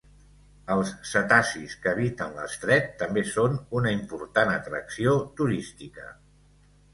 Els 0.75 0.93
cetacis 1.09 1.75
que 1.83 1.91
habiten 1.91 2.33
l'estret 2.37 2.87
també 3.03 3.25
són 3.35 3.59
una 3.81 3.93
important 3.99 4.55
atracció 4.55 5.15
turística. 5.43 6.09